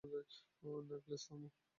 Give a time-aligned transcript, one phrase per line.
[0.89, 1.47] Knuckles, থামো।